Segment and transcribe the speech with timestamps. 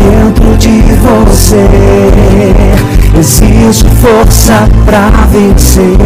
[0.00, 1.66] dentro de você.
[3.18, 5.96] Existe força pra vencer.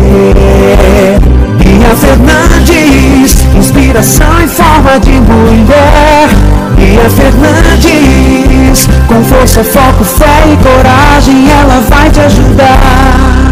[1.59, 6.29] Bia Fernandes, inspiração em forma de mulher.
[6.77, 13.45] Bia Fernandes, com força, foco, fé e coragem, ela vai te ajudar.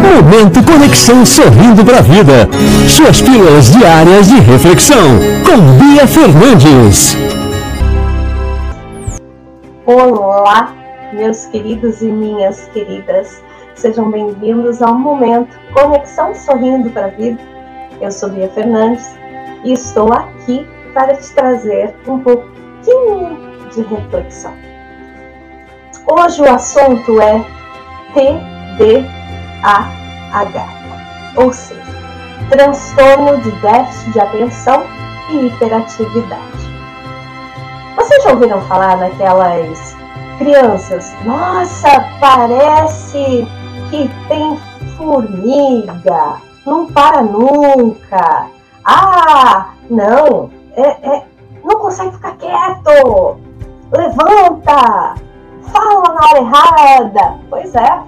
[0.00, 2.48] Momento Conexão Sorrindo para a Vida.
[2.88, 5.18] Suas pílulas diárias de reflexão.
[5.44, 7.27] Com Bia Fernandes.
[9.90, 10.74] Olá,
[11.14, 13.42] meus queridos e minhas queridas.
[13.74, 17.40] Sejam bem-vindos ao momento Conexão Sorrindo para a Vida.
[17.98, 19.08] Eu sou Bia Fernandes
[19.64, 23.38] e estou aqui para te trazer um pouquinho
[23.72, 24.52] de reflexão.
[26.06, 27.42] Hoje o assunto é
[28.12, 29.08] TDAH,
[31.34, 31.80] ou seja,
[32.50, 34.84] transtorno de déficit de atenção
[35.30, 36.57] e hiperatividade.
[37.98, 39.96] Vocês já ouviram falar naquelas
[40.38, 41.12] crianças?
[41.24, 41.88] Nossa,
[42.20, 43.44] parece
[43.90, 44.56] que tem
[44.96, 48.46] formiga, não para nunca.
[48.84, 51.24] Ah, não, é, é,
[51.64, 53.40] não consegue ficar quieto.
[53.90, 55.14] Levanta,
[55.72, 57.38] fala na hora errada.
[57.50, 58.00] Pois é,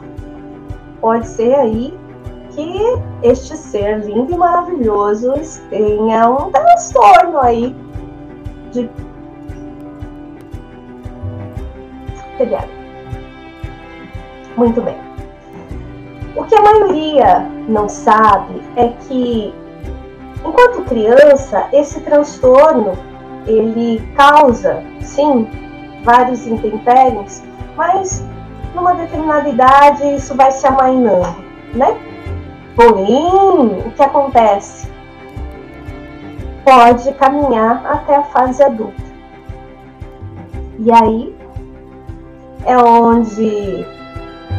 [1.00, 1.98] pode ser aí
[2.50, 5.34] que este ser lindo e maravilhoso
[5.68, 7.74] tenha um transtorno aí
[8.70, 8.88] de
[12.44, 12.68] TDAH.
[14.56, 14.96] Muito bem.
[16.36, 19.54] O que a maioria não sabe é que,
[20.44, 22.92] enquanto criança, esse transtorno
[23.46, 25.48] ele causa, sim,
[26.04, 27.42] vários intempéries,
[27.76, 28.24] mas
[28.74, 31.42] numa determinada idade isso vai se amainando,
[31.74, 31.98] né?
[32.76, 34.88] Porém, o que acontece?
[36.64, 39.02] Pode caminhar até a fase adulta.
[40.78, 41.39] E aí
[42.66, 43.84] é onde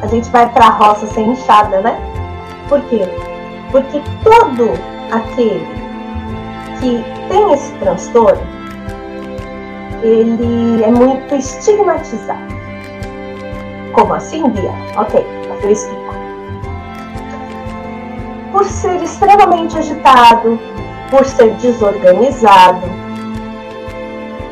[0.02, 2.00] a gente vai para a roça sem enxada, né?
[2.68, 3.02] Por quê?
[3.72, 4.72] Porque todo
[5.12, 5.68] aquele
[6.80, 8.42] que tem esse transtorno,
[10.02, 12.52] ele é muito estigmatizado.
[13.94, 14.72] Como assim, Bia?
[14.98, 15.26] Ok,
[15.64, 16.02] eu explico.
[18.52, 20.60] Por ser extremamente agitado,
[21.10, 22.88] por ser desorganizado,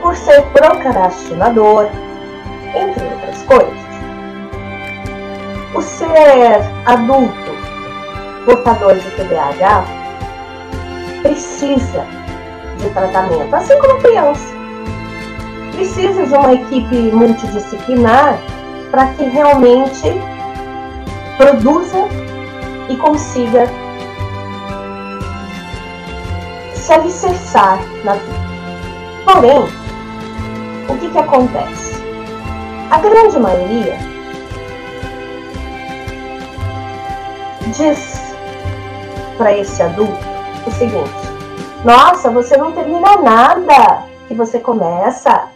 [0.01, 1.89] por ser procrastinador,
[2.75, 3.08] entre
[3.49, 3.89] coisas.
[5.73, 7.49] O ser adulto
[8.45, 9.83] portador de TDAH
[11.23, 12.05] precisa
[12.77, 14.53] de tratamento, assim como criança.
[15.73, 18.37] Precisa de uma equipe multidisciplinar
[18.91, 20.13] para que realmente
[21.37, 22.07] produza
[22.89, 23.65] e consiga
[26.73, 28.49] se alicerçar na vida.
[29.25, 29.63] Porém,
[30.89, 31.88] o que, que acontece?
[32.89, 33.97] A grande maioria
[37.77, 38.33] diz
[39.37, 40.17] para esse adulto
[40.65, 41.13] o seguinte:
[41.85, 45.49] Nossa, você não termina nada que você começa.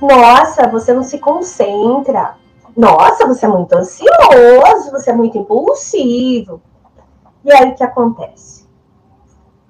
[0.00, 2.36] Nossa, você não se concentra.
[2.76, 6.62] Nossa, você é muito ansioso, você é muito impulsivo.
[7.44, 8.64] E aí o que acontece?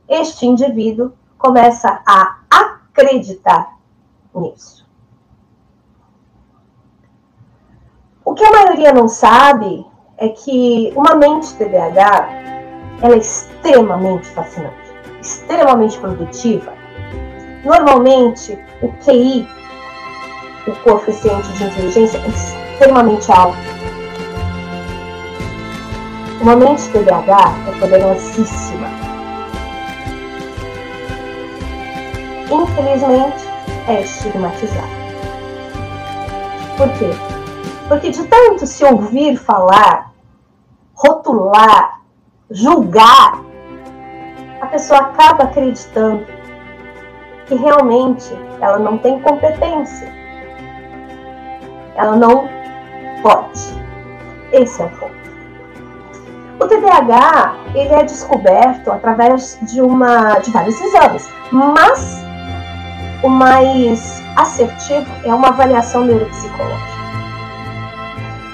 [0.06, 3.74] Este indivíduo começa a acreditar
[4.34, 4.85] nisso.
[8.26, 9.86] O que a maioria não sabe
[10.18, 12.28] é que uma mente TDAH
[13.00, 14.74] ela é extremamente fascinante,
[15.22, 16.74] extremamente produtiva.
[17.64, 19.48] Normalmente, o QI,
[20.66, 23.56] o coeficiente de inteligência, é extremamente alto.
[26.40, 28.88] Uma mente TDAH é poderosíssima.
[32.50, 33.44] Infelizmente,
[33.86, 35.06] é estigmatizada.
[36.76, 37.35] Por quê?
[37.88, 40.12] Porque de tanto se ouvir falar,
[40.94, 42.00] rotular,
[42.50, 43.40] julgar,
[44.60, 46.26] a pessoa acaba acreditando
[47.46, 50.12] que realmente ela não tem competência.
[51.94, 52.48] Ela não
[53.22, 53.60] pode.
[54.52, 55.16] Esse é o ponto.
[56.58, 62.24] O TDAH ele é descoberto através de uma de vários exames, mas
[63.22, 66.95] o mais assertivo é uma avaliação neuropsicológica.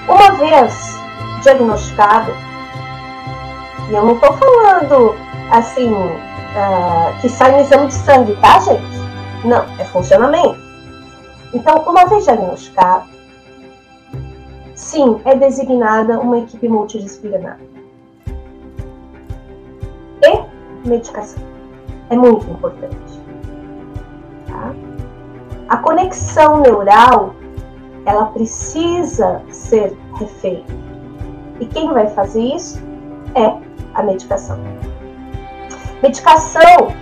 [0.07, 0.99] Uma vez
[1.43, 2.31] diagnosticado,
[3.89, 5.15] e eu não estou falando
[5.51, 9.03] assim, uh, que sai no exame de sangue, tá, gente?
[9.45, 10.57] Não, é funcionamento.
[11.53, 13.05] Então, uma vez diagnosticado,
[14.73, 17.59] sim, é designada uma equipe multidisciplinar.
[20.23, 21.43] E medicação.
[22.09, 22.95] É muito importante.
[24.47, 24.73] Tá?
[25.69, 27.35] A conexão neural,
[28.05, 30.73] ela precisa ser refeita.
[31.59, 32.81] E quem vai fazer isso
[33.35, 33.55] é
[33.93, 34.59] a medicação.
[36.01, 36.93] Medicação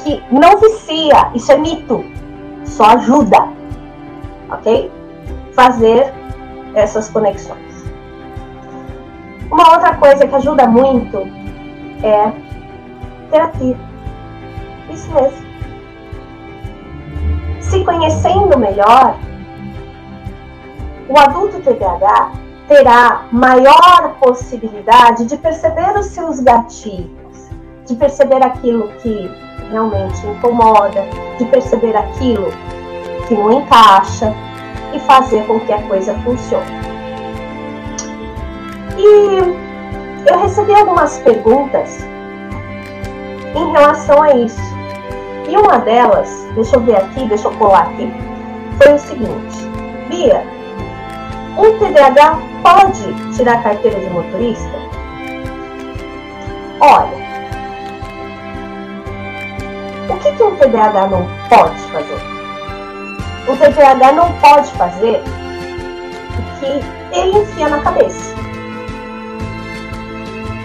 [0.00, 2.04] que não vicia, isso é mito,
[2.64, 3.48] só ajuda,
[4.50, 4.90] ok?
[5.54, 6.12] Fazer
[6.74, 7.84] essas conexões.
[9.50, 11.18] Uma outra coisa que ajuda muito
[12.02, 12.32] é
[13.30, 13.76] terapia.
[14.90, 15.50] Isso mesmo.
[17.60, 19.16] Se conhecendo melhor,
[21.10, 22.32] o adulto TDAH
[22.68, 27.50] terá maior possibilidade de perceber os seus gatilhos,
[27.84, 29.28] de perceber aquilo que
[29.70, 31.04] realmente incomoda,
[31.36, 32.52] de perceber aquilo
[33.26, 34.32] que não encaixa
[34.94, 36.80] e fazer com que a coisa funcione.
[38.96, 42.06] E eu recebi algumas perguntas
[43.56, 44.70] em relação a isso.
[45.48, 48.12] E uma delas, deixa eu ver aqui, deixa eu colar aqui,
[48.78, 49.56] foi o seguinte:
[50.08, 50.59] Bia,
[51.58, 54.78] um TDAH pode tirar a carteira de motorista?
[56.80, 57.20] Olha,
[60.08, 62.18] o que, que um TDAH não pode fazer?
[63.48, 65.22] O TDAH não pode fazer
[66.38, 68.34] o que ele enfia na cabeça.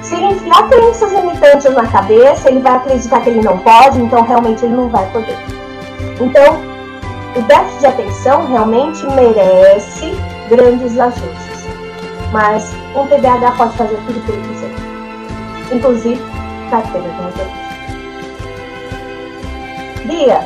[0.02, 4.22] Se ele enfiar crenças limitantes na cabeça, ele vai acreditar que ele não pode, então
[4.22, 5.38] realmente ele não vai poder.
[6.22, 6.62] Então,
[7.36, 10.16] o déficit de atenção realmente merece
[10.50, 11.66] grandes ajustes.
[12.32, 16.22] Mas um TDAH pode fazer tudo o que ele quiser, inclusive
[16.70, 17.66] carteira de motorista.
[20.06, 20.40] Bia,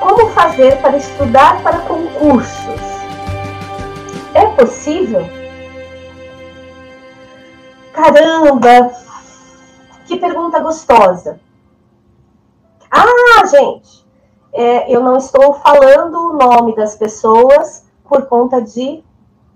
[0.00, 2.80] como fazer para estudar para concursos?
[4.34, 5.28] É possível?
[7.92, 8.90] Caramba!
[10.06, 11.40] Que pergunta gostosa!
[12.90, 14.06] Ah, gente,
[14.52, 19.02] é, eu não estou falando o nome das pessoas por conta de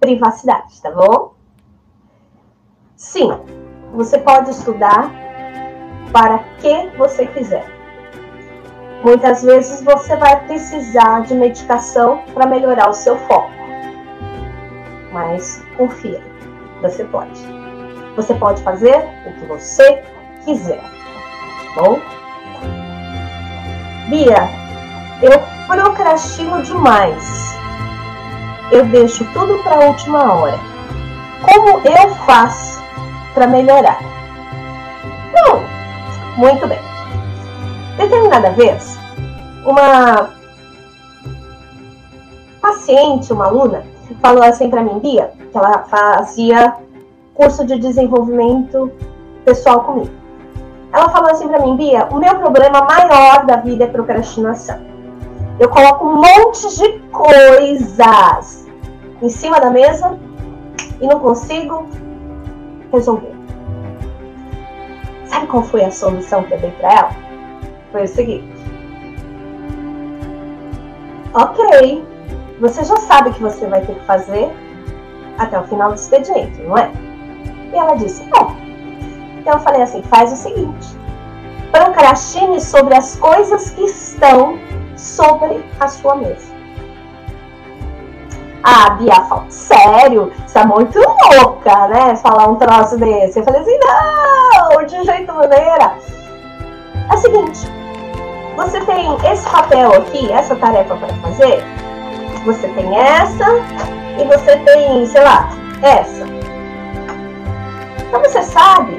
[0.01, 1.35] privacidade, tá bom?
[2.97, 3.29] Sim,
[3.93, 5.11] você pode estudar
[6.11, 7.67] para que você quiser.
[9.05, 13.51] Muitas vezes você vai precisar de medicação para melhorar o seu foco.
[15.13, 16.23] Mas confia,
[16.81, 17.39] você pode.
[18.17, 20.03] Você pode fazer o que você
[20.47, 20.81] quiser.
[21.75, 22.01] Tá bom?
[24.09, 24.49] Bia,
[25.21, 27.55] eu procrastino demais
[28.71, 30.59] eu deixo tudo para a última hora.
[31.43, 32.83] Como eu faço
[33.35, 33.99] para melhorar?
[35.33, 35.63] Bom,
[36.37, 36.79] muito bem.
[37.97, 38.99] Determinada vez,
[39.65, 40.31] uma
[42.61, 43.85] paciente, uma aluna,
[44.21, 46.75] falou assim para mim, Bia, que ela fazia
[47.35, 48.91] curso de desenvolvimento
[49.45, 50.11] pessoal comigo.
[50.93, 54.81] Ela falou assim para mim, Bia, o meu problema maior da vida é procrastinação.
[55.59, 58.56] Eu coloco um monte de coisas
[59.23, 60.19] em cima da mesa
[61.01, 61.89] e não consigo
[62.93, 63.35] resolver.
[65.27, 67.11] Sabe qual foi a solução que eu dei para ela?
[67.93, 68.57] Foi o seguinte.
[71.35, 72.05] Ok,
[72.61, 74.51] você já sabe que você vai ter que fazer
[75.39, 76.91] até o final do expediente, não é?
[77.73, 79.39] E ela disse, é.
[79.39, 80.97] Então eu falei assim, faz o seguinte.
[81.71, 84.59] Procrastine sobre as coisas que estão
[84.97, 86.56] sobre a sua mesa.
[88.69, 89.15] Ah, Bia
[89.49, 90.33] sério?
[90.45, 92.17] Você é muito louca, né?
[92.17, 93.39] Falar um troço desse.
[93.39, 95.95] Eu falei assim, não, de jeito maneira.
[97.09, 97.61] É o seguinte,
[98.57, 101.63] você tem esse papel aqui, essa tarefa para fazer,
[102.45, 103.47] você tem essa
[104.19, 105.49] e você tem, sei lá,
[105.83, 106.25] essa.
[108.01, 108.99] Então você sabe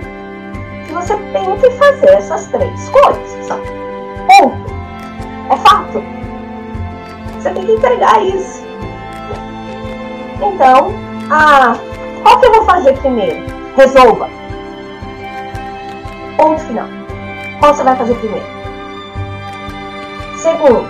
[0.85, 3.49] que você tem que fazer essas três coisas.
[4.27, 4.55] Ponto.
[5.49, 6.01] É fato.
[7.37, 8.66] Você tem que entregar isso.
[10.41, 10.93] Então,
[11.29, 11.75] ah,
[12.23, 13.45] qual que eu vou fazer primeiro?
[13.75, 14.29] Resolva.
[16.37, 16.87] Ponto final.
[17.59, 18.45] Qual você vai fazer primeiro?
[20.37, 20.87] Segundo,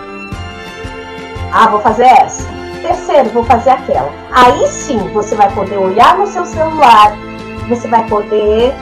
[1.54, 2.48] ah, vou fazer essa.
[2.82, 4.12] Terceiro, vou fazer aquela.
[4.32, 7.14] Aí sim você vai poder olhar no seu celular,
[7.68, 8.74] você vai poder,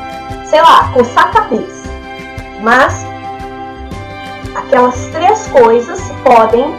[0.45, 1.89] sei lá, coçar a cabeça.
[2.61, 3.05] Mas
[4.55, 6.73] aquelas três coisas podem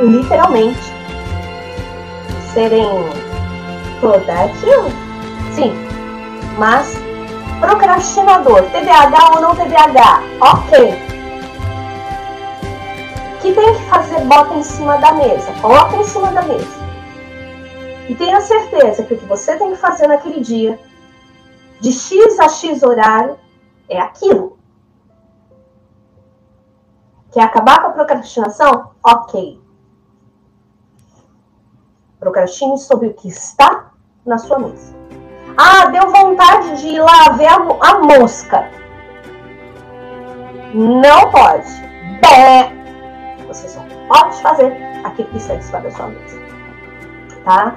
[0.00, 0.92] literalmente
[2.52, 2.86] serem
[4.00, 4.92] productive,
[5.52, 5.74] Sim,
[6.58, 6.96] mas
[7.60, 11.12] procrastinador, TDAH ou não TDAH, ok.
[13.40, 14.20] que tem que fazer?
[14.24, 16.82] Bota em cima da mesa, coloca em cima da mesa.
[18.08, 20.78] E tenha certeza que o que você tem que fazer naquele dia,
[21.80, 23.36] de X a X horário,
[23.88, 24.58] é aquilo.
[27.32, 28.90] Quer acabar com a procrastinação?
[29.02, 29.61] Ok.
[32.22, 33.86] Procrastine sobre o que está
[34.24, 34.94] na sua mesa.
[35.56, 38.70] Ah, deu vontade de ir lá ver a, a mosca.
[40.72, 41.68] Não pode.
[42.20, 42.72] Bé.
[43.48, 46.40] Você só pode fazer aquilo que está cima da sua mesa.
[47.44, 47.74] Tá?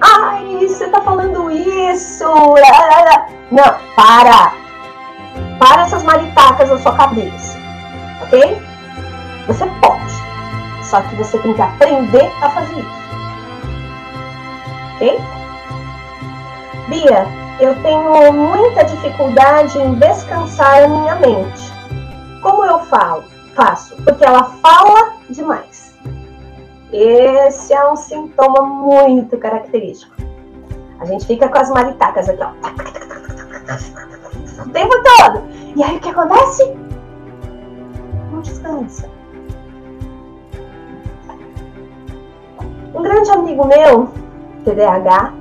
[0.00, 2.24] Ai, você tá falando isso.
[3.52, 4.54] Não, para.
[5.58, 7.58] Para essas maritacas na sua cabeça.
[8.22, 8.62] Ok?
[9.46, 10.84] Você pode.
[10.84, 13.03] Só que você tem que aprender a fazer isso.
[15.04, 15.20] Ok?
[16.88, 17.26] Bia,
[17.60, 21.72] eu tenho muita dificuldade em descansar a minha mente.
[22.40, 23.24] Como eu falo?
[23.54, 25.94] Faço, porque ela fala demais.
[26.90, 30.14] Esse é um sintoma muito característico.
[31.00, 32.52] A gente fica com as maritacas aqui, ó.
[34.62, 35.42] O tempo todo.
[35.76, 36.74] E aí o que acontece?
[38.32, 39.10] Não descansa.
[42.94, 44.23] Um grande amigo meu,
[44.64, 45.34] TDAH,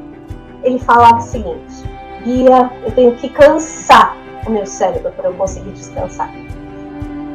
[0.63, 1.83] ele falava o seguinte:
[2.23, 4.15] Bia, eu tenho que cansar
[4.45, 6.29] o meu cérebro para eu conseguir descansar.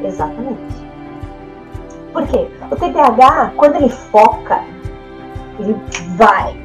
[0.02, 0.88] Exatamente.
[2.12, 2.48] Por quê?
[2.70, 4.62] O TDAH, quando ele foca,
[5.58, 5.76] ele
[6.16, 6.56] vai,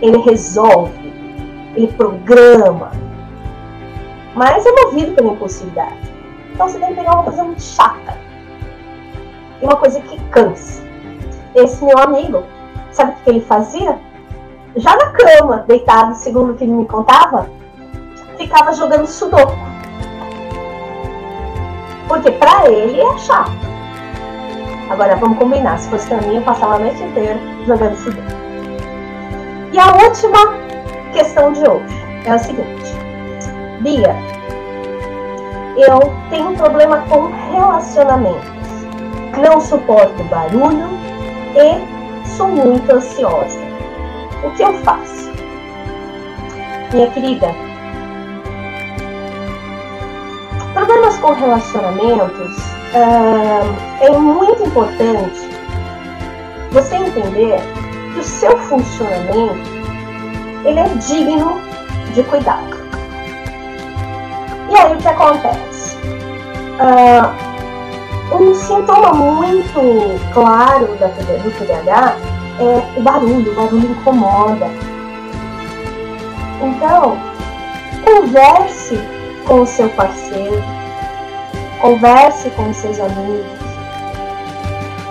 [0.00, 1.12] ele resolve,
[1.74, 2.92] ele programa,
[4.34, 6.12] mas é movido pela impulsividade.
[6.52, 8.16] Então você que pegar uma coisa muito chata
[9.60, 10.82] e uma coisa que cansa.
[11.54, 12.42] Esse meu amigo,
[12.90, 13.98] sabe o que ele fazia?
[14.78, 17.48] Já na cama, deitado, segundo o que ele me contava,
[18.36, 19.56] ficava jogando sudoku.
[22.06, 23.52] Porque pra ele é chato.
[24.88, 28.22] Agora vamos combinar, se fosse pra mim, eu passava a noite inteira jogando sudoku.
[29.72, 30.38] E a última
[31.12, 32.92] questão de hoje é a seguinte.
[33.80, 34.16] Bia,
[35.76, 38.48] eu tenho um problema com relacionamentos.
[39.36, 40.88] Não suporto barulho
[41.54, 43.67] e sou muito ansiosa.
[44.42, 45.32] O que eu faço?
[46.92, 47.54] Minha querida,
[50.72, 52.56] problemas com relacionamentos
[52.94, 55.48] uh, é muito importante
[56.70, 57.58] você entender
[58.14, 59.78] que o seu funcionamento
[60.64, 61.60] ele é digno
[62.14, 62.78] de cuidado.
[64.70, 65.96] E aí o que acontece?
[66.78, 74.66] Uh, um sintoma muito claro da, do TDAH é o barulho, o barulho incomoda.
[76.60, 77.16] Então,
[78.04, 78.98] converse
[79.46, 80.62] com o seu parceiro,
[81.80, 83.46] converse com os seus amigos,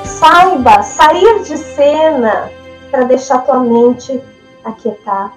[0.03, 2.51] saiba sair de cena
[2.91, 4.21] para deixar tua mente
[4.63, 5.33] aquietar.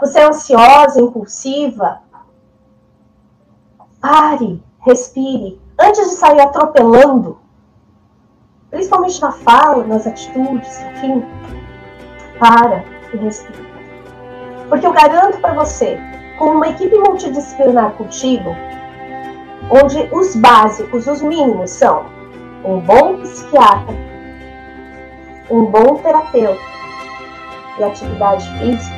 [0.00, 2.00] Você é ansiosa, impulsiva?
[4.00, 5.60] Pare, respire.
[5.78, 7.38] Antes de sair atropelando,
[8.70, 11.24] principalmente na fala, nas atitudes, enfim,
[12.38, 13.68] para e respira.
[14.68, 15.98] Porque eu garanto para você,
[16.38, 18.54] com uma equipe multidisciplinar contigo,
[19.70, 22.06] onde os básicos, os mínimos são
[22.64, 23.94] um bom psiquiatra,
[25.50, 26.60] um bom terapeuta
[27.78, 28.96] e atividade física,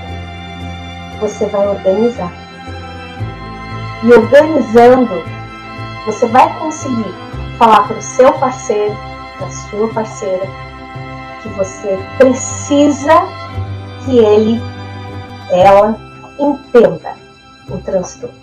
[1.20, 2.32] você vai organizar.
[4.02, 5.22] E organizando,
[6.06, 7.14] você vai conseguir
[7.58, 8.96] falar para o seu parceiro,
[9.40, 10.46] da sua parceira
[11.42, 13.26] que você precisa
[14.04, 14.60] que ele,
[15.50, 15.96] ela
[16.38, 17.14] entenda
[17.68, 18.38] o transtorno.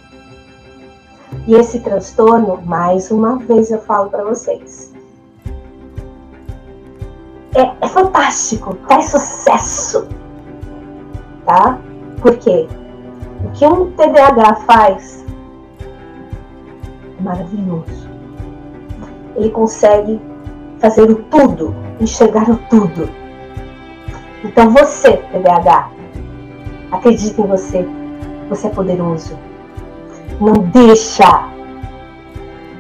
[1.46, 4.94] E esse transtorno, mais uma vez eu falo para vocês,
[7.56, 10.08] é, é, fantástico, traz sucesso,
[11.46, 11.80] tá?
[12.22, 12.68] Porque
[13.46, 15.26] o que um TDAH faz
[17.18, 18.08] é maravilhoso.
[19.36, 20.20] Ele consegue
[20.80, 23.10] fazer o tudo, enxergar o tudo.
[24.44, 25.90] Então você, TDAH,
[26.92, 27.88] acredite em você.
[28.50, 29.38] Você é poderoso.
[30.40, 31.50] Não deixa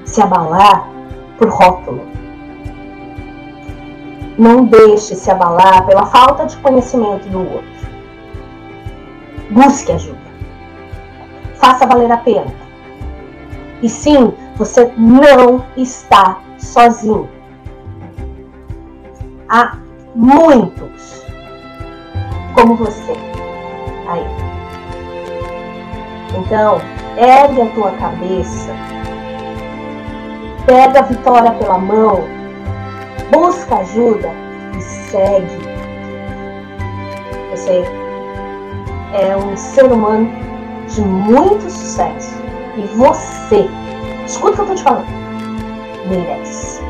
[0.05, 0.87] se abalar
[1.37, 2.05] por rótulo.
[4.37, 7.77] Não deixe se abalar pela falta de conhecimento do outro.
[9.49, 10.17] Busque ajuda.
[11.55, 12.53] Faça valer a pena.
[13.81, 17.36] E sim, você não está sozinho
[19.49, 19.77] há
[20.15, 21.23] muitos
[22.53, 23.13] como você.
[24.07, 24.47] a Ele.
[26.37, 26.79] Então,
[27.17, 28.73] ergue a tua cabeça,
[30.65, 32.23] pega a vitória pela mão,
[33.31, 34.29] busca ajuda
[34.77, 35.67] e segue.
[37.51, 37.83] Você
[39.13, 40.29] é um ser humano
[40.87, 42.35] de muito sucesso
[42.77, 43.69] e você,
[44.25, 45.07] escuta o que eu tô te falando,
[46.07, 46.86] merece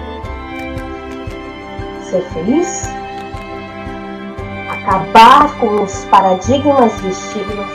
[2.17, 2.89] ser feliz,
[4.69, 7.69] acabar com os paradigmas e estigmas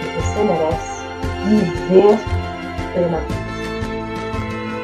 [0.00, 1.02] e você merece
[1.44, 2.18] viver
[2.92, 3.42] plenamente.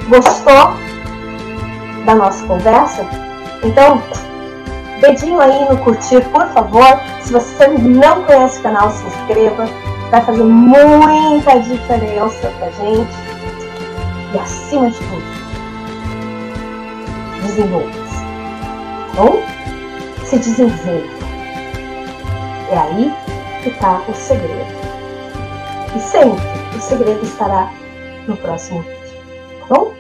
[0.09, 0.75] Gostou
[2.05, 3.05] da nossa conversa?
[3.63, 4.03] Então,
[5.01, 7.01] dedinho aí no curtir, por favor.
[7.21, 9.67] Se você não conhece o canal, se inscreva.
[10.11, 13.29] Vai fazer muita diferença pra gente.
[14.33, 15.38] E acima de tudo,
[17.41, 18.19] desenvolva-se.
[19.17, 19.43] Bom?
[20.25, 21.19] Se desenvolva.
[22.71, 23.13] É aí
[23.63, 24.79] que está o segredo.
[25.97, 26.45] E sempre
[26.77, 27.73] o segredo estará
[28.27, 29.19] no próximo vídeo.
[29.61, 29.95] Tá bom?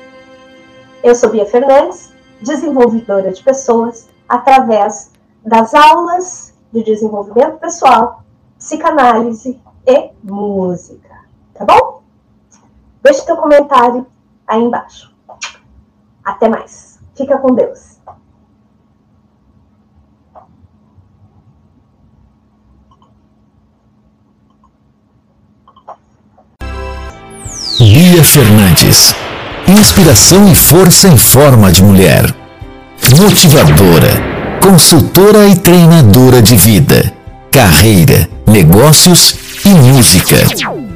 [1.02, 5.11] Eu sou Bia Fernandes, desenvolvedora de pessoas através
[5.45, 8.23] das aulas de desenvolvimento pessoal,
[8.59, 11.21] psicanálise e música.
[11.54, 12.02] Tá bom?
[13.02, 14.07] Deixe teu comentário
[14.47, 15.14] aí embaixo.
[16.25, 16.98] Até mais.
[17.19, 17.99] Fica com Deus.
[27.81, 29.13] Bia Fernandes.
[29.67, 32.25] Inspiração e força em forma de mulher.
[33.19, 34.09] Motivadora,
[34.63, 37.13] consultora e treinadora de vida,
[37.51, 39.35] carreira, negócios
[39.65, 40.88] e música.